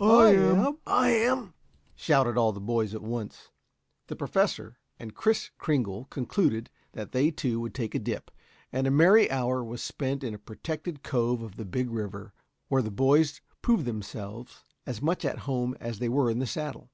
[0.00, 1.54] "I am,"
[1.96, 3.48] shouted all the boys at once.
[4.06, 8.30] The Professor and Kris Kringle concluded that they, too, would take a dip,
[8.70, 12.32] and a merry hour was spent in a protected cove of the big river,
[12.68, 16.90] where the boys proved themselves as much at home as they were in the saddle.